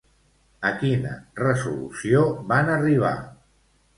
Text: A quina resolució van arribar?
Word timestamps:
A 0.67 0.69
quina 0.77 1.11
resolució 1.41 2.23
van 2.53 2.73
arribar? 2.79 3.15